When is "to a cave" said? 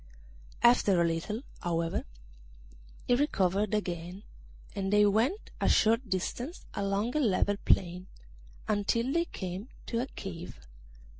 9.85-10.59